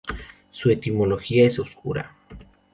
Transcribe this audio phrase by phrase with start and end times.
[0.49, 2.15] Su etimología es oscura.